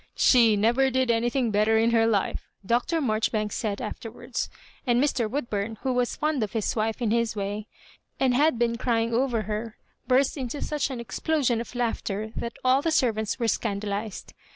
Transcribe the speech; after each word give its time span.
^ 0.01 0.03
She 0.15 0.55
never 0.55 0.89
did 0.89 1.11
anything 1.11 1.51
better 1.51 1.77
in 1.77 1.91
her 1.91 2.07
life," 2.07 2.49
Dr. 2.65 3.01
Maijoribanks 3.01 3.51
said 3.53 3.79
afterwards; 3.79 4.49
and 4.87 4.99
Mr. 4.99 5.29
Woodbum, 5.29 5.77
who 5.83 5.93
was 5.93 6.15
fond 6.15 6.41
of 6.41 6.53
his 6.53 6.75
wife 6.75 7.03
in 7.03 7.11
his 7.11 7.35
way, 7.35 7.67
and 8.19 8.33
had 8.33 8.57
been 8.57 8.79
crying 8.79 9.13
over 9.13 9.43
her, 9.43 9.77
burst 10.07 10.37
into 10.37 10.59
such 10.59 10.89
an 10.89 10.99
explosion 10.99 11.61
of 11.61 11.75
laughter 11.75 12.31
that 12.37 12.53
all 12.65 12.81
the 12.81 12.89
ser 12.89 13.11
vants 13.11 13.37
were 13.37 13.47
scandalised. 13.47 14.33